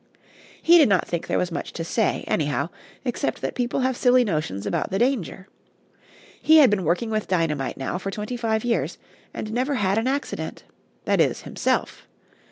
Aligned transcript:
He 0.59 0.79
did 0.79 0.89
not 0.89 1.07
think 1.07 1.27
there 1.27 1.37
was 1.37 1.51
much 1.51 1.73
to 1.73 1.83
say, 1.83 2.23
anyhow, 2.25 2.69
except 3.05 3.39
that 3.41 3.53
people 3.53 3.81
have 3.81 3.95
silly 3.95 4.23
notions 4.23 4.65
about 4.65 4.89
the 4.89 4.97
danger. 4.97 5.47
He 6.41 6.57
had 6.57 6.71
been 6.71 6.83
working 6.83 7.11
with 7.11 7.27
dynamite 7.27 7.77
now 7.77 7.99
for 7.99 8.09
twenty 8.09 8.35
five 8.35 8.63
years, 8.65 8.97
and 9.31 9.53
never 9.53 9.75
had 9.75 9.99
an 9.99 10.07
accident 10.07 10.63
that 11.05 11.21
is, 11.21 11.43
himself. 11.43 12.07